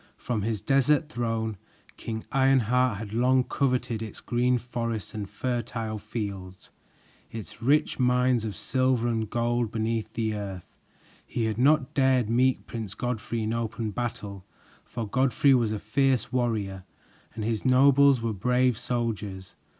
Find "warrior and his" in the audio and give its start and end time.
16.33-17.63